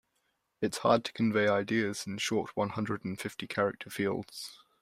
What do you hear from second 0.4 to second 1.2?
It's hard to